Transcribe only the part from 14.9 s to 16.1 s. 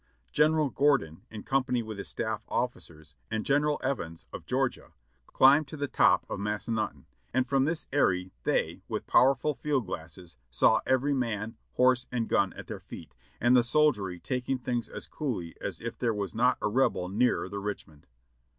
coolly as if